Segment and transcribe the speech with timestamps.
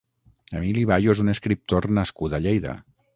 [0.59, 2.75] Emili Bayo és un escriptor nascut a Lleida.